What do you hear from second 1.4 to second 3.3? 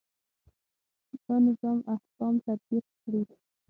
نظام احکام تطبیق کړي.